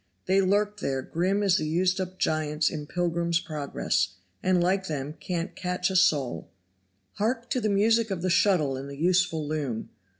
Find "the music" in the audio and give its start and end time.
7.61-8.09